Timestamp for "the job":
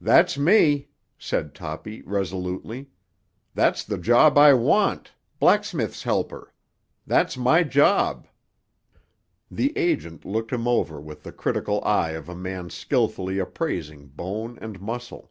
3.84-4.38